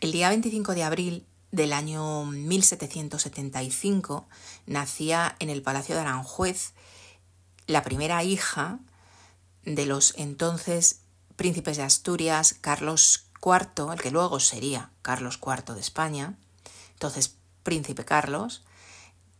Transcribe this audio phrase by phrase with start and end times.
[0.00, 4.28] El día 25 de abril del año 1775
[4.66, 6.74] nacía en el Palacio de Aranjuez
[7.66, 8.78] la primera hija
[9.64, 11.00] de los entonces
[11.36, 16.36] príncipes de Asturias, Carlos IV, el que luego sería Carlos IV de España,
[16.92, 18.64] entonces príncipe Carlos,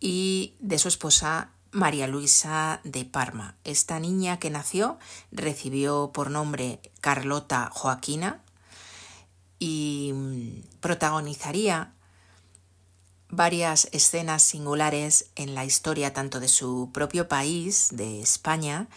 [0.01, 3.57] y de su esposa María Luisa de Parma.
[3.65, 4.99] Esta niña que nació
[5.33, 8.41] recibió por nombre Carlota Joaquina
[9.59, 11.93] y mm, protagonizaría
[13.29, 18.89] varias escenas singulares en la historia tanto de su propio país, de España,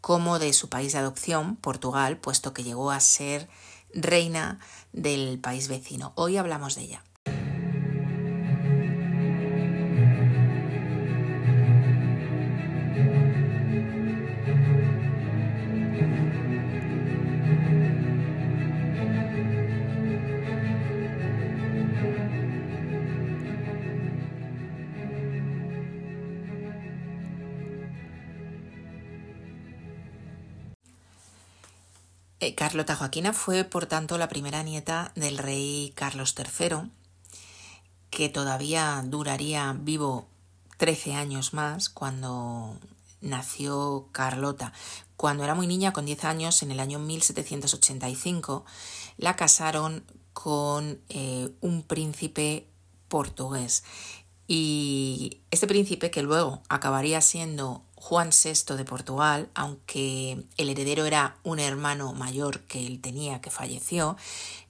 [0.00, 3.48] como de su país de adopción, Portugal, puesto que llegó a ser
[3.94, 4.58] reina
[4.92, 6.12] del país vecino.
[6.14, 7.04] Hoy hablamos de ella.
[32.64, 36.90] Carlota Joaquina fue, por tanto, la primera nieta del rey Carlos III,
[38.08, 40.28] que todavía duraría vivo
[40.78, 42.78] 13 años más cuando
[43.20, 44.72] nació Carlota.
[45.18, 48.64] Cuando era muy niña, con 10 años, en el año 1785,
[49.18, 52.66] la casaron con eh, un príncipe
[53.08, 53.84] portugués.
[54.48, 61.38] Y este príncipe, que luego acabaría siendo Juan VI de Portugal, aunque el heredero era
[61.42, 64.18] un hermano mayor que él tenía que falleció,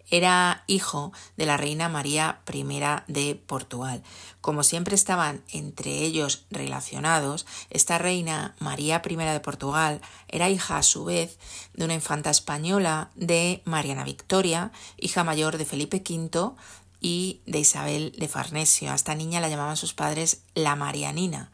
[0.09, 2.63] era hijo de la reina María I
[3.09, 4.05] de Portugal.
[4.41, 10.85] Como siempre estaban entre ellos relacionados, esta reina María I de Portugal era hija a
[10.85, 11.37] su vez
[11.73, 16.53] de una infanta española de Mariana Victoria, hija mayor de Felipe V
[17.01, 18.93] y de Isabel de Farnesio.
[18.93, 21.51] A esta niña la llamaban sus padres la Marianina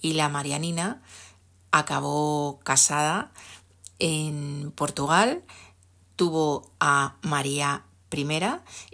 [0.00, 1.00] y la Marianina
[1.78, 3.32] acabó casada
[3.98, 5.42] en Portugal,
[6.14, 8.26] tuvo a María I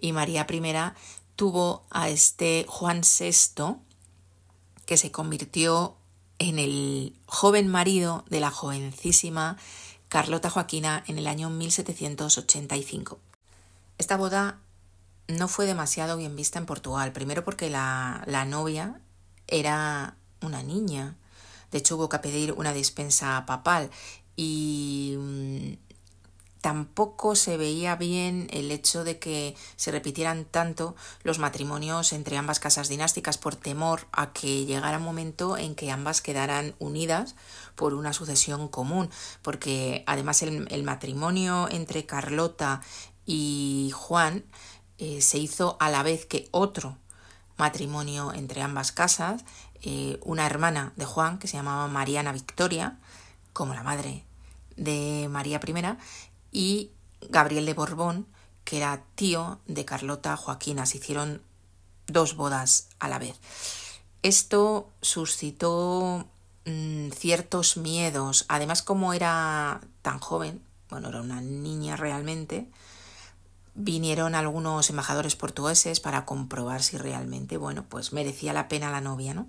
[0.00, 0.62] y María I
[1.36, 3.76] tuvo a este Juan VI
[4.86, 5.96] que se convirtió
[6.38, 9.58] en el joven marido de la jovencísima
[10.08, 13.18] Carlota Joaquina en el año 1785.
[13.98, 14.58] Esta boda
[15.28, 19.02] no fue demasiado bien vista en Portugal, primero porque la, la novia
[19.48, 21.16] era una niña
[21.70, 23.90] de hecho, hubo que pedir una dispensa papal
[24.36, 25.72] y mm,
[26.60, 32.60] tampoco se veía bien el hecho de que se repitieran tanto los matrimonios entre ambas
[32.60, 37.34] casas dinásticas por temor a que llegara un momento en que ambas quedaran unidas
[37.76, 39.10] por una sucesión común,
[39.42, 42.82] porque además el, matrimonio entre Carlota
[43.24, 44.44] y Juan
[44.98, 46.98] eh, se hizo a la vez que otro
[47.60, 49.44] matrimonio entre ambas casas,
[49.82, 52.98] eh, una hermana de Juan que se llamaba Mariana Victoria,
[53.52, 54.24] como la madre
[54.76, 55.96] de María I,
[56.50, 56.90] y
[57.28, 58.26] Gabriel de Borbón,
[58.64, 60.86] que era tío de Carlota Joaquina.
[60.86, 61.42] Se hicieron
[62.06, 63.38] dos bodas a la vez.
[64.22, 66.26] Esto suscitó
[66.64, 68.46] mm, ciertos miedos.
[68.48, 72.68] Además, como era tan joven, bueno, era una niña realmente,
[73.82, 79.34] vinieron algunos embajadores portugueses para comprobar si realmente, bueno, pues merecía la pena la novia,
[79.34, 79.48] ¿no?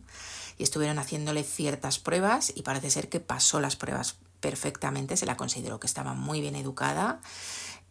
[0.57, 5.37] Y estuvieron haciéndole ciertas pruebas y parece ser que pasó las pruebas perfectamente, se la
[5.37, 7.21] consideró que estaba muy bien educada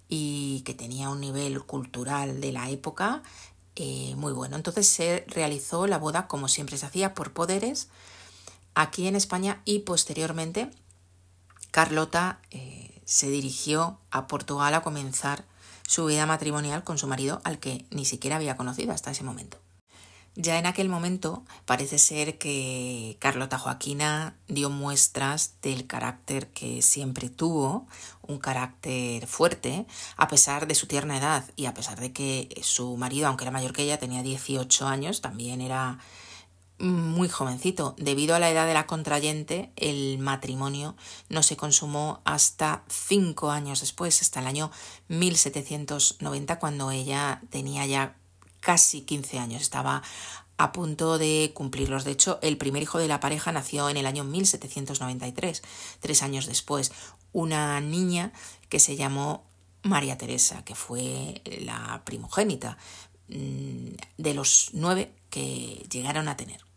[0.08, 3.22] y que tenía un nivel cultural de la época
[3.76, 4.56] eh, muy bueno.
[4.56, 7.88] Entonces se realizó la boda como siempre se hacía por poderes
[8.74, 10.70] aquí en España y posteriormente
[11.70, 15.44] Carlota eh, se dirigió a Portugal a comenzar
[15.90, 19.58] su vida matrimonial con su marido al que ni siquiera había conocido hasta ese momento.
[20.36, 27.28] Ya en aquel momento parece ser que Carlota Joaquina dio muestras del carácter que siempre
[27.28, 27.88] tuvo,
[28.22, 29.84] un carácter fuerte,
[30.16, 33.50] a pesar de su tierna edad y a pesar de que su marido, aunque era
[33.50, 35.98] mayor que ella, tenía 18 años, también era
[36.80, 37.94] muy jovencito.
[37.98, 40.97] Debido a la edad de la contrayente, el matrimonio
[41.28, 44.71] no se consumó hasta cinco años después, hasta el año
[45.09, 48.16] 1790, cuando ella tenía ya
[48.60, 50.03] casi 15 años, estaba
[50.56, 52.04] a punto de cumplirlos.
[52.04, 55.62] De hecho, el primer hijo de la pareja nació en el año 1793,
[56.00, 56.92] tres años después,
[57.32, 58.32] una niña
[58.68, 59.44] que se llamó
[59.82, 62.77] María Teresa, que fue la primogénita
[63.28, 63.88] mm,
[64.18, 66.69] de los nueve que llegaron a tener.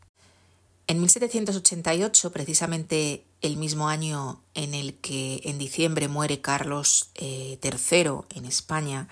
[0.87, 8.21] En 1788, precisamente el mismo año en el que en diciembre muere Carlos III eh,
[8.35, 9.07] en España,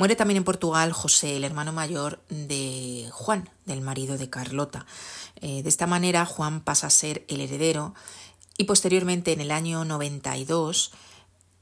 [0.00, 4.86] Muere también en Portugal José, el hermano mayor de Juan, del marido de Carlota.
[5.42, 7.92] Eh, de esta manera Juan pasa a ser el heredero
[8.56, 10.92] y posteriormente en el año 92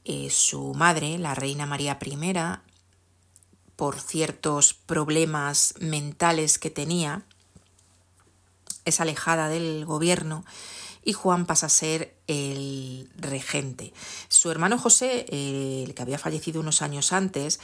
[0.05, 2.33] eh, su madre, la reina María I,
[3.75, 7.25] por ciertos problemas mentales que tenía,
[8.85, 10.45] es alejada del gobierno
[11.03, 13.93] y Juan pasa a ser el regente.
[14.27, 17.59] Su hermano José, el que había fallecido unos años antes,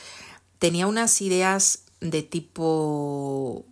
[0.60, 3.66] tenía unas ideas de tipo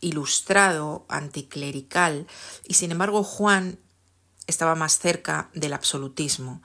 [0.00, 2.26] ilustrado, anticlerical,
[2.66, 3.78] y sin embargo Juan
[4.46, 6.62] estaba más cerca del absolutismo.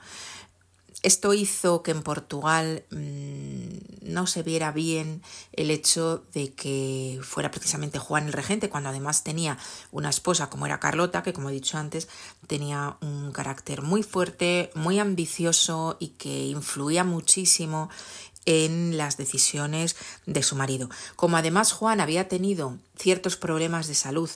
[1.02, 3.66] Esto hizo que en Portugal mmm,
[4.02, 5.22] no se viera bien
[5.52, 9.58] el hecho de que fuera precisamente Juan el regente, cuando además tenía
[9.92, 12.08] una esposa como era Carlota, que como he dicho antes,
[12.46, 17.90] tenía un carácter muy fuerte, muy ambicioso y que influía muchísimo
[18.46, 20.88] en las decisiones de su marido.
[21.16, 24.30] Como además Juan había tenido ciertos problemas de salud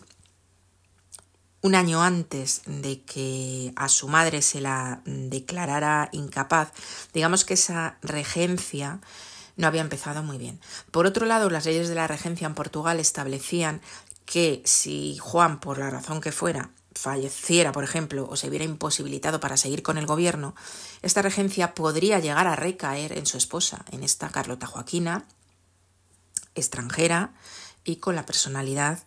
[1.62, 6.72] un año antes de que a su madre se la declarara incapaz,
[7.12, 9.00] digamos que esa regencia
[9.56, 10.58] no había empezado muy bien.
[10.90, 13.82] Por otro lado, las leyes de la regencia en Portugal establecían
[14.24, 19.40] que si Juan, por la razón que fuera, falleciera, por ejemplo, o se viera imposibilitado
[19.40, 20.54] para seguir con el gobierno,
[21.02, 25.24] esta regencia podría llegar a recaer en su esposa, en esta Carlota Joaquina,
[26.54, 27.32] extranjera
[27.84, 29.00] y con la personalidad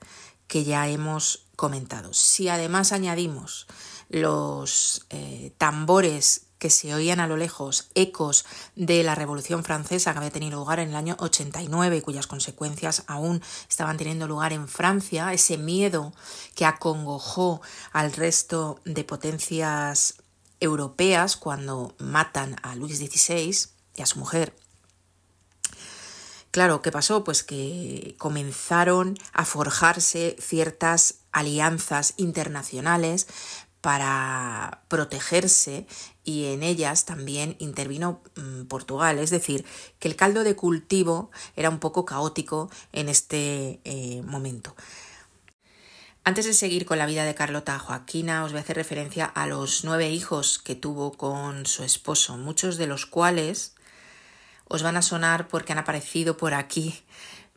[0.53, 2.13] que ya hemos comentado.
[2.13, 3.65] Si además añadimos
[4.09, 8.45] los eh, tambores que se oían a lo lejos, ecos
[8.75, 13.03] de la Revolución Francesa que había tenido lugar en el año 89 y cuyas consecuencias
[13.07, 16.13] aún estaban teniendo lugar en Francia, ese miedo
[16.53, 20.21] que acongojó al resto de potencias
[20.59, 24.55] europeas cuando matan a Luis XVI y a su mujer
[26.53, 27.23] Claro, ¿qué pasó?
[27.23, 33.25] Pues que comenzaron a forjarse ciertas alianzas internacionales
[33.81, 35.87] para protegerse
[36.23, 39.17] y en ellas también intervino mm, Portugal.
[39.17, 39.65] Es decir,
[39.97, 44.75] que el caldo de cultivo era un poco caótico en este eh, momento.
[46.23, 49.47] Antes de seguir con la vida de Carlota Joaquina, os voy a hacer referencia a
[49.47, 53.72] los nueve hijos que tuvo con su esposo, muchos de los cuales
[54.67, 57.03] os van a sonar porque han aparecido por aquí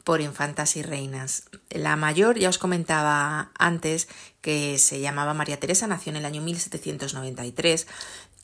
[0.06, 1.46] por infantas y reinas.
[1.68, 4.06] La mayor, ya os comentaba antes,
[4.40, 7.88] que se llamaba María Teresa, nació en el año 1793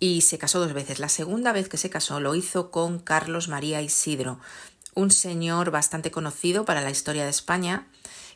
[0.01, 0.99] y se casó dos veces.
[0.99, 4.41] La segunda vez que se casó lo hizo con Carlos María Isidro,
[4.95, 7.87] un señor bastante conocido para la historia de España,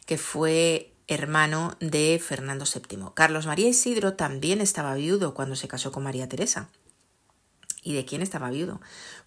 [0.06, 3.06] que fue hermano de Fernando VII.
[3.14, 6.68] Carlos María Isidro también estaba viudo cuando se casó con María Teresa.
[7.86, 8.80] ¿Y de quién estaba viudo?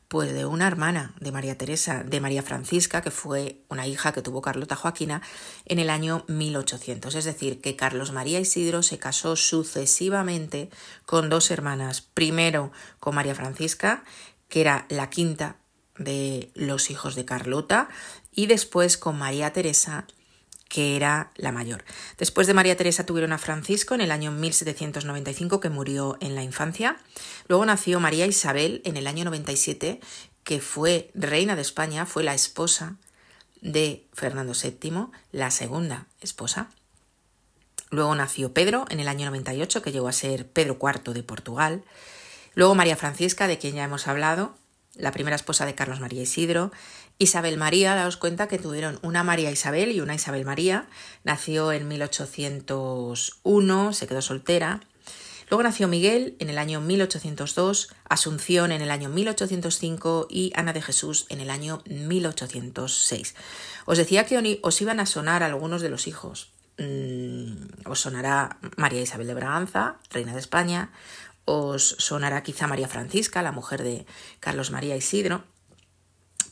[0.10, 4.22] Pues de una hermana de María Teresa, de María Francisca, que fue una hija que
[4.22, 5.22] tuvo Carlota Joaquina
[5.64, 7.16] en el año 1800.
[7.16, 10.70] Es decir, que Carlos María Isidro se casó sucesivamente
[11.06, 12.02] con dos hermanas.
[12.02, 14.04] Primero con María Francisca,
[14.50, 15.56] que era la quinta
[15.98, 17.88] de los hijos de Carlota,
[18.34, 20.06] y después con María Teresa,
[20.69, 21.83] que era la mayor.
[22.18, 26.44] Después de María Teresa tuvieron a Francisco en el año 1795, que murió en la
[26.44, 26.98] infancia.
[27.48, 30.00] Luego nació María Isabel en el año 97,
[30.44, 32.95] que fue reina de España, fue la esposa
[33.62, 36.69] de Fernando VII, la segunda esposa.
[37.90, 41.83] Luego nació Pedro en el año 98, que llegó a ser Pedro IV de Portugal.
[42.54, 44.56] Luego María Francisca, de quien ya hemos hablado,
[44.95, 46.71] la primera esposa de Carlos María Isidro.
[47.21, 50.88] Isabel María, daos cuenta que tuvieron una María Isabel y una Isabel María.
[51.26, 54.80] Nació en 1801, se quedó soltera.
[55.49, 60.81] Luego nació Miguel en el año 1802, Asunción en el año 1805 y Ana de
[60.81, 63.35] Jesús en el año 1806.
[63.85, 66.54] Os decía que os iban a sonar algunos de los hijos.
[66.78, 70.94] Mm, os sonará María Isabel de Braganza, reina de España.
[71.44, 74.06] Os sonará quizá María Francisca, la mujer de
[74.40, 75.44] Carlos María Isidro.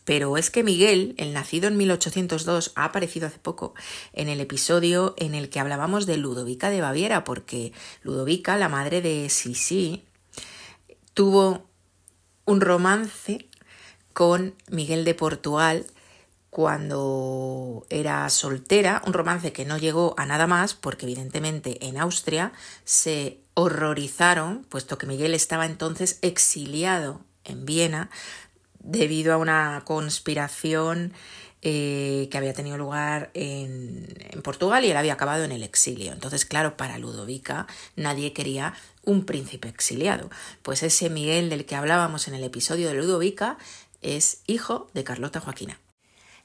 [0.07, 3.73] Pero es que Miguel, el nacido en 1802, ha aparecido hace poco
[4.13, 7.73] en el episodio en el que hablábamos de Ludovica de Baviera, porque
[8.03, 10.05] Ludovica, la madre de Sisi,
[11.13, 11.65] tuvo
[12.45, 13.49] un romance
[14.13, 15.85] con Miguel de Portugal
[16.49, 22.53] cuando era soltera, un romance que no llegó a nada más porque evidentemente en Austria
[22.85, 28.09] se horrorizaron, puesto que Miguel estaba entonces exiliado en Viena
[28.79, 31.13] debido a una conspiración
[31.61, 36.13] eh, que había tenido lugar en, en, Portugal y él había acabado en el exilio.
[36.13, 40.29] Entonces, claro, para Ludovica nadie quería un príncipe exiliado.
[40.61, 43.57] Pues ese Miguel del que hablábamos en el episodio de Ludovica
[44.01, 45.79] es hijo de Carlota Joaquina.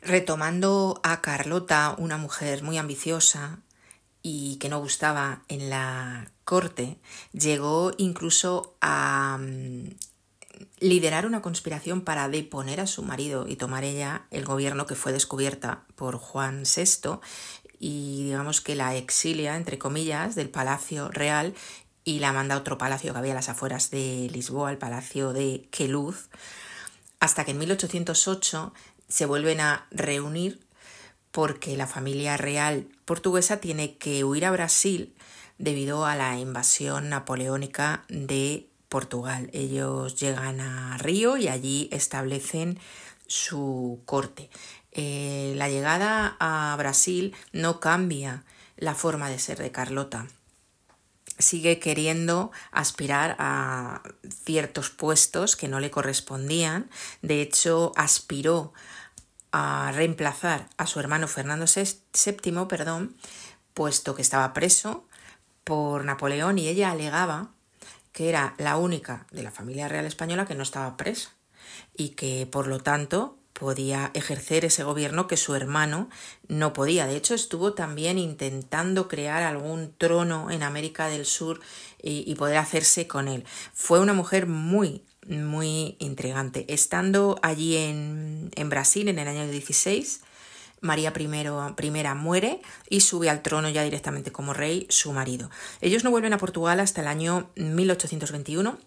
[0.00, 3.60] Retomando a Carlota, una mujer muy ambiciosa
[4.22, 6.98] y que no gustaba en la corte,
[7.32, 9.90] llegó incluso a mm,
[10.80, 15.12] liderar una conspiración para deponer a su marido y tomar ella el gobierno que fue
[15.12, 17.20] descubierta por Juan VI
[17.78, 21.54] y digamos que la exilia, entre comillas, del Palacio Real
[22.04, 25.32] y la manda a otro palacio que había a las afueras de Lisboa, el Palacio
[25.32, 26.28] de Queluz,
[27.20, 28.72] hasta que en 1808
[29.08, 30.60] se vuelven a reunir
[31.32, 35.14] porque la familia real portuguesa tiene que huir a Brasil
[35.58, 39.48] debido a la invasión napoleónica de Portugal.
[39.54, 42.78] Ellos llegan a Río y allí establecen
[43.26, 44.50] su corte.
[44.90, 48.44] Eh, la llegada a Brasil no cambia
[48.76, 50.26] la forma de ser de Carlota.
[51.38, 54.02] Sigue queriendo aspirar a
[54.44, 56.90] ciertos puestos que no le correspondían.
[57.22, 58.74] De hecho, aspiró
[59.52, 63.16] a reemplazar a su hermano Fernando VII, perdón,
[63.72, 65.06] puesto que estaba preso
[65.64, 67.52] por Napoleón y ella alegaba
[68.12, 71.30] que era la única de la familia real española que no estaba presa
[71.96, 76.08] y que por lo tanto podía ejercer ese gobierno que su hermano
[76.48, 77.06] no podía.
[77.06, 81.60] De hecho, estuvo también intentando crear algún trono en América del Sur
[82.02, 83.44] y, poder hacerse con él.
[83.72, 86.64] Fue una mujer muy muy intrigante.
[86.68, 90.22] Estando allí en, en Brasil en el año 16,
[90.82, 92.60] María I, muere
[92.90, 95.50] y sube al trono ya directamente como rey su marido.
[95.80, 98.78] Ellos no vuelven a Portugal hasta el año 1821.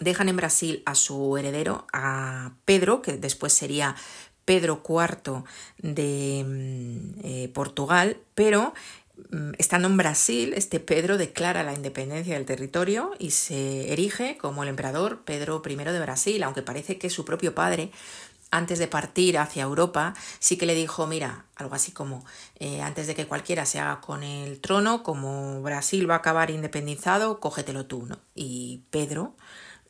[0.00, 3.96] Dejan en Brasil a su heredero, a Pedro, que después sería
[4.44, 5.44] Pedro IV
[5.78, 8.74] de mm, eh, Portugal, pero
[9.30, 14.64] Mm, estando en Brasil, este Pedro declara la independencia del territorio y se erige como
[14.64, 17.90] el emperador Pedro I de Brasil, aunque parece que su propio padre,
[18.54, 22.24] antes de partir hacia Europa, sí que le dijo, mira, algo así como,
[22.60, 26.50] eh, antes de que cualquiera se haga con el trono, como Brasil va a acabar
[26.50, 28.18] independizado, cógetelo tú, ¿no?
[28.36, 29.34] Y Pedro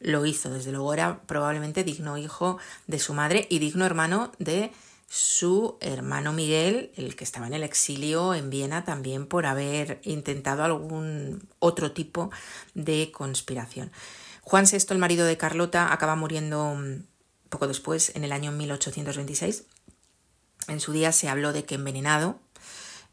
[0.01, 4.73] lo hizo, desde luego era probablemente digno hijo de su madre y digno hermano de
[5.09, 10.65] su hermano Miguel, el que estaba en el exilio en Viena también por haber intentado
[10.65, 12.31] algún otro tipo
[12.73, 13.93] de conspiración.
[14.41, 16.77] Juan VI, el marido de Carlota, acaba muriendo
[17.55, 19.65] poco después, en el año 1826.
[20.69, 22.39] En su día se habló de que envenenado.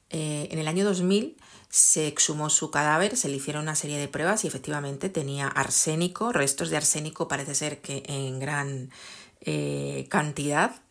[0.10, 1.38] Eh, en el año 2000
[1.70, 6.34] se exhumó su cadáver, se le hicieron una serie de pruebas y efectivamente tenía arsénico,
[6.34, 8.92] restos de arsénico parece ser que en gran
[9.40, 10.82] eh, cantidad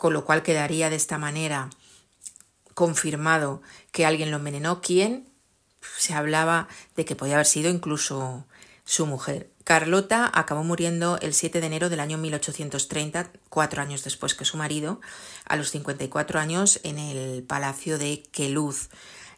[0.00, 1.68] con lo cual quedaría de esta manera
[2.72, 3.60] confirmado
[3.92, 4.80] que alguien lo envenenó.
[4.80, 5.28] ¿Quién?
[5.98, 8.46] Se hablaba de que podía haber sido incluso
[8.84, 9.50] su mujer.
[9.70, 14.56] Carlota acabó muriendo el 7 de enero del año 1830, cuatro años después que su
[14.56, 15.00] marido,
[15.44, 18.88] a los 54 años en el palacio de Queluz,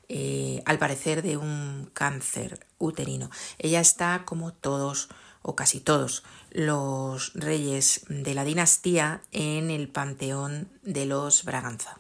[0.09, 3.29] eh, al parecer de un cáncer uterino.
[3.59, 5.11] Ella está como todos
[5.43, 11.99] o casi todos los reyes de la dinastía en el panteón de los Braganza.